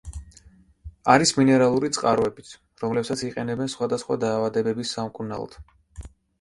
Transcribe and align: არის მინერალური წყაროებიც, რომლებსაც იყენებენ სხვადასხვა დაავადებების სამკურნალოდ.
არის 1.15 1.33
მინერალური 1.39 1.91
წყაროებიც, 1.99 2.55
რომლებსაც 2.85 3.25
იყენებენ 3.29 3.71
სხვადასხვა 3.77 4.21
დაავადებების 4.27 4.99
სამკურნალოდ. 5.01 5.59